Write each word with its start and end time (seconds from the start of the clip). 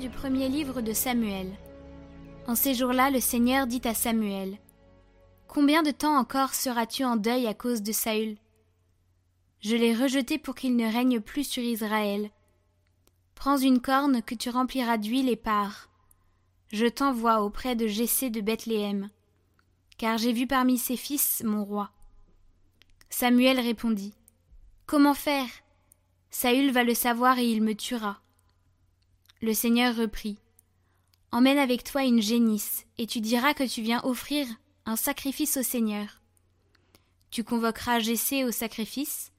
Du 0.00 0.08
premier 0.08 0.48
livre 0.48 0.80
de 0.80 0.94
Samuel. 0.94 1.52
En 2.46 2.54
ces 2.54 2.72
jours-là, 2.72 3.10
le 3.10 3.20
Seigneur 3.20 3.66
dit 3.66 3.82
à 3.84 3.92
Samuel 3.92 4.56
Combien 5.46 5.82
de 5.82 5.90
temps 5.90 6.16
encore 6.16 6.54
seras-tu 6.54 7.04
en 7.04 7.16
deuil 7.16 7.46
à 7.46 7.52
cause 7.52 7.82
de 7.82 7.92
Saül? 7.92 8.38
Je 9.60 9.76
l'ai 9.76 9.94
rejeté 9.94 10.38
pour 10.38 10.54
qu'il 10.54 10.74
ne 10.76 10.90
règne 10.90 11.20
plus 11.20 11.44
sur 11.44 11.62
Israël. 11.62 12.30
Prends 13.34 13.58
une 13.58 13.82
corne 13.82 14.22
que 14.22 14.34
tu 14.34 14.48
rempliras 14.48 14.96
d'huile 14.96 15.28
et 15.28 15.36
pars. 15.36 15.90
Je 16.72 16.86
t'envoie 16.86 17.42
auprès 17.42 17.76
de 17.76 17.86
Jessé 17.86 18.30
de 18.30 18.40
Bethléem, 18.40 19.10
car 19.98 20.16
j'ai 20.16 20.32
vu 20.32 20.46
parmi 20.46 20.78
ses 20.78 20.96
fils 20.96 21.42
mon 21.44 21.62
roi. 21.62 21.90
Samuel 23.10 23.60
répondit 23.60 24.14
Comment 24.86 25.14
faire? 25.14 25.50
Saül 26.30 26.72
va 26.72 26.84
le 26.84 26.94
savoir 26.94 27.38
et 27.38 27.44
il 27.44 27.62
me 27.62 27.74
tuera. 27.74 28.22
Le 29.42 29.54
Seigneur 29.54 29.96
reprit. 29.96 30.38
Emmène 31.32 31.56
avec 31.56 31.82
toi 31.82 32.04
une 32.04 32.20
génisse, 32.20 32.84
et 32.98 33.06
tu 33.06 33.22
diras 33.22 33.54
que 33.54 33.64
tu 33.64 33.80
viens 33.80 34.04
offrir 34.04 34.46
un 34.84 34.96
sacrifice 34.96 35.56
au 35.56 35.62
Seigneur. 35.62 36.20
Tu 37.30 37.42
convoqueras 37.42 38.00
Jessé 38.00 38.44
au 38.44 38.50
sacrifice, 38.50 39.32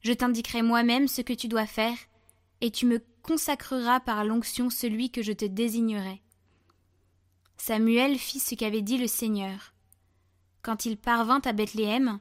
je 0.00 0.12
t'indiquerai 0.12 0.62
moi-même 0.62 1.06
ce 1.06 1.22
que 1.22 1.32
tu 1.32 1.46
dois 1.46 1.66
faire, 1.66 1.96
et 2.60 2.72
tu 2.72 2.86
me 2.86 3.00
consacreras 3.22 4.00
par 4.00 4.24
l'onction 4.24 4.68
celui 4.68 5.10
que 5.10 5.22
je 5.22 5.32
te 5.32 5.44
désignerai. 5.44 6.20
Samuel 7.56 8.18
fit 8.18 8.40
ce 8.40 8.56
qu'avait 8.56 8.82
dit 8.82 8.98
le 8.98 9.06
Seigneur. 9.06 9.74
Quand 10.62 10.86
il 10.86 10.96
parvint 10.96 11.40
à 11.44 11.52
Bethléem, 11.52 12.18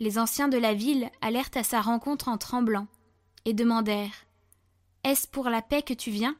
les 0.00 0.18
anciens 0.18 0.48
de 0.48 0.58
la 0.58 0.74
ville 0.74 1.08
allèrent 1.20 1.50
à 1.54 1.62
sa 1.62 1.80
rencontre 1.80 2.26
en 2.26 2.36
tremblant, 2.36 2.88
et 3.44 3.54
demandèrent 3.54 4.26
Est-ce 5.04 5.28
pour 5.28 5.50
la 5.50 5.62
paix 5.62 5.82
que 5.82 5.94
tu 5.94 6.10
viens? 6.10 6.36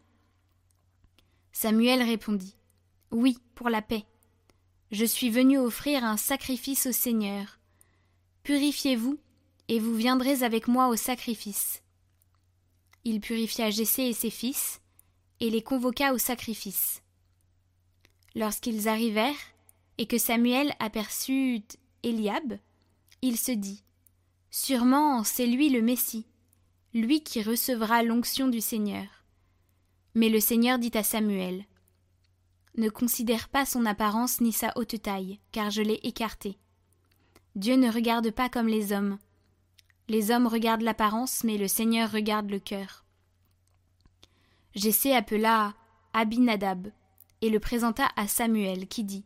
Samuel 1.52 2.02
répondit 2.02 2.56
Oui, 3.10 3.38
pour 3.54 3.68
la 3.68 3.82
paix. 3.82 4.04
Je 4.90 5.04
suis 5.04 5.30
venu 5.30 5.58
offrir 5.58 6.04
un 6.04 6.16
sacrifice 6.16 6.86
au 6.86 6.92
Seigneur. 6.92 7.58
Purifiez-vous, 8.42 9.18
et 9.68 9.78
vous 9.78 9.94
viendrez 9.94 10.42
avec 10.42 10.66
moi 10.66 10.88
au 10.88 10.96
sacrifice. 10.96 11.82
Il 13.04 13.20
purifia 13.20 13.70
Jessé 13.70 14.04
et 14.04 14.12
ses 14.14 14.30
fils, 14.30 14.80
et 15.40 15.50
les 15.50 15.62
convoqua 15.62 16.12
au 16.12 16.18
sacrifice. 16.18 17.02
Lorsqu'ils 18.34 18.88
arrivèrent, 18.88 19.34
et 19.98 20.06
que 20.06 20.18
Samuel 20.18 20.74
aperçut 20.78 21.62
Eliab, 22.02 22.58
il 23.20 23.36
se 23.36 23.52
dit 23.52 23.82
Sûrement 24.50 25.24
c'est 25.24 25.46
lui 25.46 25.68
le 25.68 25.82
Messie, 25.82 26.26
lui 26.94 27.22
qui 27.22 27.42
recevra 27.42 28.02
l'onction 28.02 28.48
du 28.48 28.60
Seigneur. 28.60 29.17
Mais 30.18 30.30
le 30.30 30.40
Seigneur 30.40 30.80
dit 30.80 30.90
à 30.94 31.04
Samuel 31.04 31.64
Ne 32.76 32.88
considère 32.88 33.48
pas 33.48 33.64
son 33.64 33.86
apparence 33.86 34.40
ni 34.40 34.52
sa 34.52 34.72
haute 34.74 35.00
taille, 35.00 35.38
car 35.52 35.70
je 35.70 35.80
l'ai 35.80 36.00
écarté. 36.02 36.58
Dieu 37.54 37.76
ne 37.76 37.88
regarde 37.88 38.32
pas 38.32 38.48
comme 38.48 38.66
les 38.66 38.92
hommes. 38.92 39.18
Les 40.08 40.32
hommes 40.32 40.48
regardent 40.48 40.82
l'apparence, 40.82 41.44
mais 41.44 41.56
le 41.56 41.68
Seigneur 41.68 42.10
regarde 42.10 42.50
le 42.50 42.58
cœur. 42.58 43.04
Jessé 44.74 45.12
appela 45.12 45.76
Abinadab 46.14 46.90
et 47.40 47.48
le 47.48 47.60
présenta 47.60 48.08
à 48.16 48.26
Samuel, 48.26 48.88
qui 48.88 49.04
dit 49.04 49.24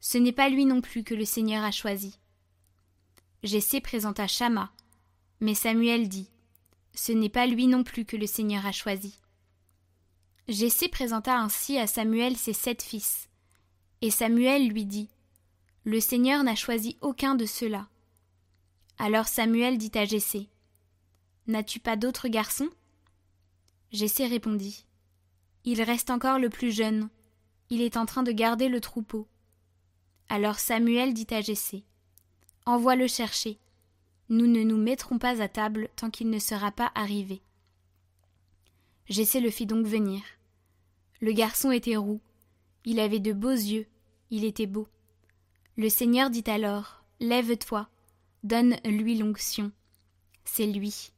Ce 0.00 0.18
n'est 0.18 0.30
pas 0.30 0.50
lui 0.50 0.66
non 0.66 0.82
plus 0.82 1.04
que 1.04 1.14
le 1.14 1.24
Seigneur 1.24 1.64
a 1.64 1.70
choisi. 1.70 2.18
Jessé 3.42 3.80
présenta 3.80 4.26
Shama, 4.26 4.70
mais 5.40 5.54
Samuel 5.54 6.10
dit 6.10 6.28
Ce 6.92 7.12
n'est 7.12 7.30
pas 7.30 7.46
lui 7.46 7.66
non 7.66 7.82
plus 7.82 8.04
que 8.04 8.18
le 8.18 8.26
Seigneur 8.26 8.66
a 8.66 8.72
choisi. 8.72 9.22
Jessé 10.48 10.86
présenta 10.88 11.40
ainsi 11.40 11.76
à 11.76 11.88
Samuel 11.88 12.36
ses 12.36 12.52
sept 12.52 12.80
fils. 12.80 13.28
Et 14.00 14.12
Samuel 14.12 14.68
lui 14.68 14.84
dit 14.84 15.08
Le 15.82 15.98
Seigneur 15.98 16.44
n'a 16.44 16.54
choisi 16.54 16.96
aucun 17.00 17.34
de 17.34 17.46
ceux-là. 17.46 17.88
Alors 18.96 19.26
Samuel 19.26 19.76
dit 19.76 19.90
à 19.96 20.04
Jessé 20.04 20.48
N'as-tu 21.48 21.80
pas 21.80 21.96
d'autres 21.96 22.28
garçons? 22.28 22.70
Jessé 23.90 24.24
répondit 24.26 24.86
Il 25.64 25.82
reste 25.82 26.10
encore 26.10 26.38
le 26.38 26.48
plus 26.48 26.70
jeune. 26.70 27.08
Il 27.68 27.82
est 27.82 27.96
en 27.96 28.06
train 28.06 28.22
de 28.22 28.32
garder 28.32 28.68
le 28.68 28.80
troupeau. 28.80 29.26
Alors 30.28 30.60
Samuel 30.60 31.12
dit 31.12 31.26
à 31.30 31.40
Jessé 31.40 31.84
Envoie-le 32.66 33.08
chercher. 33.08 33.58
Nous 34.28 34.46
ne 34.46 34.62
nous 34.62 34.78
mettrons 34.78 35.18
pas 35.18 35.42
à 35.42 35.48
table 35.48 35.88
tant 35.96 36.10
qu'il 36.10 36.30
ne 36.30 36.38
sera 36.38 36.70
pas 36.70 36.92
arrivé. 36.94 37.42
Jessé 39.08 39.40
le 39.40 39.50
fit 39.50 39.66
donc 39.66 39.86
venir. 39.86 40.22
Le 41.20 41.32
garçon 41.32 41.70
était 41.70 41.96
roux, 41.96 42.20
il 42.84 43.00
avait 43.00 43.20
de 43.20 43.32
beaux 43.32 43.50
yeux, 43.50 43.86
il 44.30 44.44
était 44.44 44.66
beau. 44.66 44.86
Le 45.76 45.88
Seigneur 45.88 46.30
dit 46.30 46.44
alors 46.46 47.02
Lève-toi, 47.20 47.88
donne-lui 48.44 49.18
l'onction. 49.18 49.72
C'est 50.44 50.66
lui. 50.66 51.10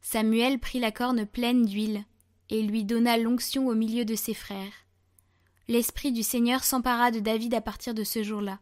Samuel 0.00 0.58
prit 0.58 0.78
la 0.78 0.92
corne 0.92 1.26
pleine 1.26 1.64
d'huile 1.64 2.04
et 2.50 2.62
lui 2.62 2.84
donna 2.84 3.16
l'onction 3.16 3.68
au 3.68 3.74
milieu 3.74 4.04
de 4.04 4.14
ses 4.14 4.34
frères. 4.34 4.72
L'Esprit 5.68 6.12
du 6.12 6.22
Seigneur 6.22 6.64
s'empara 6.64 7.10
de 7.10 7.20
David 7.20 7.54
à 7.54 7.60
partir 7.60 7.94
de 7.94 8.04
ce 8.04 8.22
jour-là. 8.22 8.58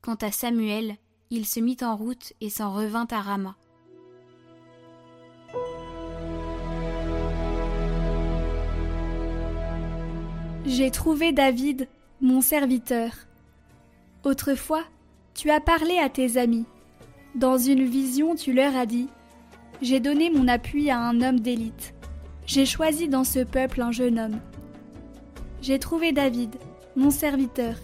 Quant 0.00 0.16
à 0.16 0.32
Samuel, 0.32 0.96
il 1.30 1.46
se 1.46 1.60
mit 1.60 1.76
en 1.82 1.96
route 1.96 2.32
et 2.40 2.50
s'en 2.50 2.72
revint 2.72 3.06
à 3.10 3.20
Rama. 3.20 3.56
J'ai 10.66 10.90
trouvé 10.90 11.32
David, 11.32 11.88
mon 12.20 12.42
serviteur. 12.42 13.12
Autrefois, 14.24 14.84
tu 15.32 15.50
as 15.50 15.58
parlé 15.58 15.96
à 15.96 16.10
tes 16.10 16.36
amis. 16.36 16.66
Dans 17.34 17.56
une 17.56 17.84
vision, 17.84 18.34
tu 18.34 18.52
leur 18.52 18.76
as 18.76 18.84
dit 18.84 19.08
J'ai 19.80 20.00
donné 20.00 20.30
mon 20.30 20.48
appui 20.48 20.90
à 20.90 21.00
un 21.00 21.22
homme 21.22 21.40
d'élite. 21.40 21.94
J'ai 22.44 22.66
choisi 22.66 23.08
dans 23.08 23.24
ce 23.24 23.38
peuple 23.38 23.80
un 23.80 23.90
jeune 23.90 24.18
homme. 24.18 24.38
J'ai 25.62 25.78
trouvé 25.78 26.12
David, 26.12 26.54
mon 26.94 27.10
serviteur. 27.10 27.76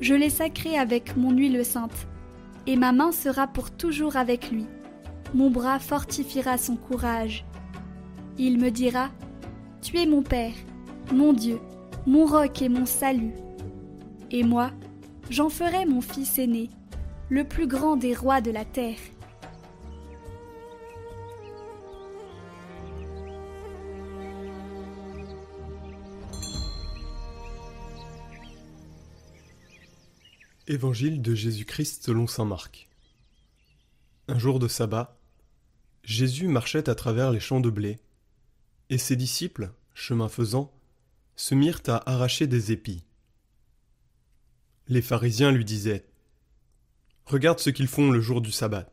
Je 0.00 0.14
l'ai 0.14 0.30
sacré 0.30 0.78
avec 0.78 1.18
mon 1.18 1.32
huile 1.32 1.62
sainte, 1.66 2.06
et 2.66 2.76
ma 2.76 2.92
main 2.92 3.12
sera 3.12 3.46
pour 3.46 3.70
toujours 3.70 4.16
avec 4.16 4.50
lui. 4.50 4.64
Mon 5.34 5.50
bras 5.50 5.78
fortifiera 5.78 6.56
son 6.56 6.76
courage. 6.76 7.44
Il 8.38 8.58
me 8.58 8.70
dira 8.70 9.10
Tu 9.82 9.98
es 9.98 10.06
mon 10.06 10.22
Père, 10.22 10.54
mon 11.12 11.34
Dieu 11.34 11.58
mon 12.06 12.24
roc 12.24 12.62
et 12.62 12.68
mon 12.68 12.86
salut. 12.86 13.34
Et 14.30 14.44
moi, 14.44 14.70
j'en 15.28 15.48
ferai 15.48 15.86
mon 15.86 16.00
fils 16.00 16.38
aîné, 16.38 16.70
le 17.28 17.44
plus 17.44 17.66
grand 17.66 17.96
des 17.96 18.14
rois 18.14 18.40
de 18.40 18.52
la 18.52 18.64
terre. 18.64 18.98
Évangile 30.68 31.22
de 31.22 31.34
Jésus-Christ 31.34 32.04
selon 32.04 32.26
saint 32.26 32.44
Marc. 32.44 32.88
Un 34.28 34.38
jour 34.38 34.58
de 34.58 34.66
sabbat, 34.66 35.16
Jésus 36.02 36.48
marchait 36.48 36.88
à 36.88 36.94
travers 36.94 37.30
les 37.30 37.40
champs 37.40 37.60
de 37.60 37.70
blé, 37.70 37.98
et 38.90 38.98
ses 38.98 39.16
disciples, 39.16 39.70
chemin 39.94 40.28
faisant, 40.28 40.75
se 41.36 41.54
mirent 41.54 41.82
à 41.86 42.10
arracher 42.10 42.46
des 42.46 42.72
épis. 42.72 43.04
Les 44.88 45.02
pharisiens 45.02 45.52
lui 45.52 45.64
disaient 45.64 46.06
Regarde 47.26 47.58
ce 47.58 47.70
qu'ils 47.70 47.88
font 47.88 48.10
le 48.10 48.20
jour 48.20 48.40
du 48.40 48.50
sabbat. 48.50 48.92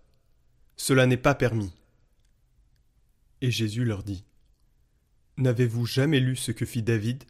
Cela 0.76 1.06
n'est 1.06 1.18
pas 1.18 1.36
permis. 1.36 1.74
Et 3.42 3.52
Jésus 3.52 3.86
leur 3.86 4.04
dit 4.04 4.26
N'avez-vous 5.38 5.86
jamais 5.86 6.20
lu 6.20 6.36
ce 6.36 6.52
que 6.52 6.66
fit 6.66 6.84
David 6.84 7.24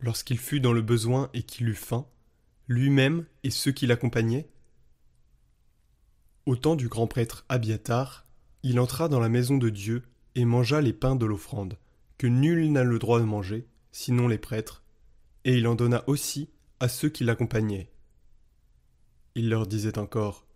lorsqu'il 0.00 0.38
fut 0.38 0.60
dans 0.60 0.72
le 0.72 0.82
besoin 0.82 1.30
et 1.32 1.42
qu'il 1.42 1.68
eut 1.68 1.74
faim, 1.74 2.06
lui-même 2.68 3.26
et 3.44 3.50
ceux 3.50 3.72
qui 3.72 3.86
l'accompagnaient? 3.86 4.48
Au 6.46 6.56
temps 6.56 6.76
du 6.76 6.88
grand 6.88 7.06
prêtre 7.06 7.44
Abiatar, 7.48 8.26
il 8.62 8.80
entra 8.80 9.08
dans 9.08 9.20
la 9.20 9.28
maison 9.28 9.58
de 9.58 9.68
Dieu 9.68 10.02
et 10.34 10.44
mangea 10.44 10.80
les 10.80 10.92
pains 10.92 11.16
de 11.16 11.26
l'offrande, 11.26 11.78
que 12.18 12.26
nul 12.26 12.70
n'a 12.72 12.84
le 12.84 12.98
droit 12.98 13.20
de 13.20 13.24
manger, 13.24 13.66
sinon 13.96 14.28
les 14.28 14.36
prêtres, 14.36 14.84
et 15.46 15.56
il 15.56 15.66
en 15.66 15.74
donna 15.74 16.04
aussi 16.06 16.50
à 16.80 16.88
ceux 16.88 17.08
qui 17.08 17.24
l'accompagnaient. 17.24 17.90
Il 19.34 19.48
leur 19.48 19.66
disait 19.66 19.96
encore 19.96 20.46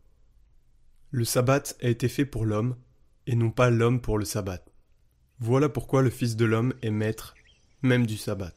Le 1.11 1.25
sabbat 1.25 1.63
a 1.81 1.89
été 1.89 2.11
fait 2.11 2.27
pour 2.27 2.45
l'homme, 2.45 2.77
et 3.27 3.35
non 3.37 3.51
pas 3.51 3.71
l'homme 3.71 4.03
pour 4.03 4.19
le 4.19 4.27
sabbat. 4.27 4.63
Voilà 5.39 5.71
pourquoi 5.71 6.03
le 6.03 6.11
Fils 6.11 6.37
de 6.37 6.45
l'homme 6.45 6.75
est 6.83 6.91
maître, 6.91 7.35
même 7.81 8.05
du 8.05 8.19
sabbat. 8.19 8.53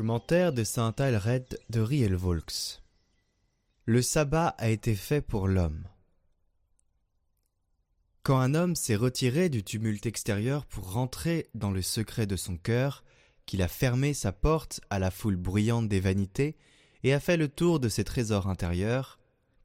Commentaire 0.00 0.54
de 0.54 0.64
saint 0.64 0.94
Alred 0.96 1.58
de. 1.68 1.86
Le 3.84 4.00
sabbat 4.00 4.54
a 4.56 4.70
été 4.70 4.94
fait 4.94 5.20
pour 5.20 5.46
l'homme. 5.46 5.84
Quand 8.22 8.38
un 8.38 8.54
homme 8.54 8.76
s'est 8.76 8.96
retiré 8.96 9.50
du 9.50 9.62
tumulte 9.62 10.06
extérieur 10.06 10.64
pour 10.64 10.90
rentrer 10.90 11.50
dans 11.52 11.70
le 11.70 11.82
secret 11.82 12.26
de 12.26 12.36
son 12.36 12.56
cœur, 12.56 13.04
qu'il 13.44 13.60
a 13.60 13.68
fermé 13.68 14.14
sa 14.14 14.32
porte 14.32 14.80
à 14.88 14.98
la 14.98 15.10
foule 15.10 15.36
bruyante 15.36 15.86
des 15.86 16.00
vanités 16.00 16.56
et 17.02 17.12
a 17.12 17.20
fait 17.20 17.36
le 17.36 17.48
tour 17.48 17.78
de 17.78 17.90
ses 17.90 18.04
trésors 18.04 18.48
intérieurs, 18.48 19.18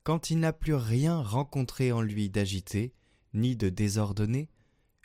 quand 0.04 0.32
il 0.32 0.42
n'a 0.42 0.52
plus 0.52 0.76
rien 0.76 1.22
rencontré 1.22 1.94
en 1.94 2.02
lui 2.02 2.30
d'agité, 2.30 2.94
ni 3.34 3.56
de 3.56 3.70
désordonné, 3.70 4.50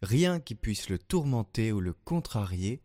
rien 0.02 0.40
qui 0.40 0.56
puisse 0.56 0.88
le 0.88 0.98
tourmenter 0.98 1.70
ou 1.70 1.78
le 1.78 1.92
contrarier, 1.92 2.82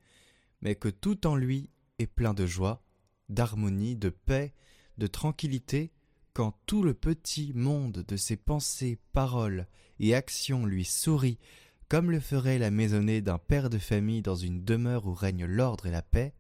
mais 0.62 0.76
que 0.76 0.90
tout 0.90 1.26
en 1.26 1.36
lui 1.36 1.72
est 2.00 2.08
plein 2.08 2.34
de 2.34 2.46
joie, 2.46 2.84
d'harmonie, 3.30 3.96
de 3.96 4.10
paix, 4.10 4.54
de 4.98 5.08
tranquillité, 5.08 5.92
quand 6.34 6.58
tout 6.66 6.84
le 6.84 6.94
petit 6.94 7.54
monde 7.54 8.04
de 8.08 8.18
ses 8.18 8.36
pensées, 8.36 9.00
paroles 9.14 9.68
et 10.00 10.14
actions 10.14 10.66
lui 10.66 10.84
sourit 10.84 11.40
comme 11.88 12.12
le 12.12 12.20
ferait 12.20 12.58
la 12.58 12.72
maisonnée 12.72 13.22
d'un 13.22 13.38
père 13.38 13.70
de 13.70 13.78
famille 13.78 14.22
dans 14.22 14.36
une 14.36 14.64
demeure 14.64 15.06
où 15.06 15.14
règne 15.14 15.46
l'ordre 15.46 15.86
et 15.86 15.92
la 15.92 16.02
paix, 16.02 16.34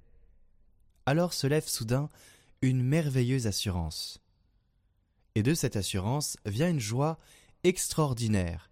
alors 1.05 1.33
se 1.33 1.47
lève 1.47 1.67
soudain 1.67 2.09
une 2.61 2.83
merveilleuse 2.83 3.47
assurance. 3.47 4.21
Et 5.35 5.43
de 5.43 5.53
cette 5.53 5.75
assurance 5.75 6.37
vient 6.45 6.69
une 6.69 6.79
joie 6.79 7.19
extraordinaire, 7.63 8.71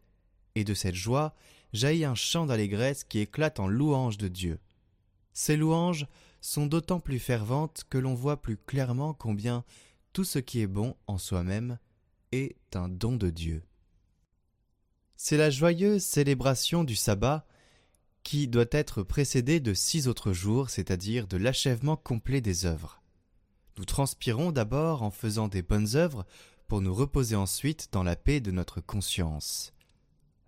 et 0.55 0.63
de 0.63 0.73
cette 0.73 0.95
joie 0.95 1.35
jaillit 1.73 2.05
un 2.05 2.15
chant 2.15 2.45
d'allégresse 2.45 3.03
qui 3.03 3.19
éclate 3.19 3.59
en 3.59 3.67
louange 3.67 4.17
de 4.17 4.27
Dieu. 4.27 4.59
Ces 5.33 5.57
louanges 5.57 6.07
sont 6.43 6.65
d'autant 6.65 6.99
plus 6.99 7.19
ferventes 7.19 7.85
que 7.89 7.97
l'on 7.97 8.13
voit 8.13 8.41
plus 8.41 8.57
clairement 8.57 9.13
combien 9.13 9.63
tout 10.11 10.25
ce 10.25 10.39
qui 10.39 10.59
est 10.59 10.67
bon 10.67 10.95
en 11.07 11.17
soi-même 11.17 11.79
est 12.33 12.57
un 12.75 12.89
don 12.89 13.15
de 13.15 13.29
Dieu. 13.29 13.63
C'est 15.15 15.37
la 15.37 15.49
joyeuse 15.49 16.03
célébration 16.03 16.83
du 16.83 16.97
sabbat 16.97 17.47
qui 18.23 18.49
doit 18.49 18.65
être 18.71 19.03
précédée 19.03 19.61
de 19.61 19.73
six 19.73 20.09
autres 20.09 20.33
jours, 20.33 20.69
c'est-à-dire 20.69 21.27
de 21.27 21.37
l'achèvement 21.37 21.95
complet 21.95 22.41
des 22.41 22.65
œuvres. 22.65 23.01
Nous 23.77 23.85
transpirons 23.85 24.51
d'abord 24.51 25.01
en 25.01 25.11
faisant 25.11 25.47
des 25.47 25.61
bonnes 25.61 25.95
œuvres 25.95 26.25
pour 26.67 26.81
nous 26.81 26.93
reposer 26.93 27.37
ensuite 27.37 27.87
dans 27.93 28.03
la 28.03 28.17
paix 28.17 28.41
de 28.41 28.51
notre 28.51 28.81
conscience. 28.81 29.73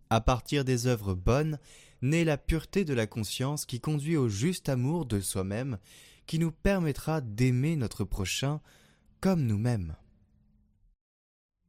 À 0.10 0.20
partir 0.20 0.66
des 0.66 0.88
œuvres 0.88 1.14
bonnes 1.14 1.58
naît 2.02 2.26
la 2.26 2.38
pureté 2.38 2.86
de 2.86 2.94
la 2.94 3.08
conscience 3.08 3.66
qui 3.66 3.80
conduit 3.80 4.18
au 4.18 4.30
juste 4.30 4.70
amour 4.70 5.06
de 5.06 5.20
soi-même, 5.20 5.78
qui 6.26 6.40
nous 6.40 6.52
permettra 6.52 7.22
d'aimer 7.22 7.76
notre 7.76 8.04
prochain 8.04 8.62
comme 9.22 9.46
nous-mêmes. 9.46 9.96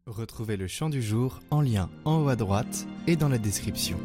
Retrouvez 0.06 0.56
le 0.56 0.68
chant 0.68 0.88
du 0.88 1.02
jour 1.02 1.40
en 1.50 1.60
lien 1.60 1.90
en 2.04 2.22
haut 2.22 2.28
à 2.28 2.36
droite 2.36 2.86
et 3.06 3.16
dans 3.16 3.28
la 3.28 3.38
description. 3.38 3.98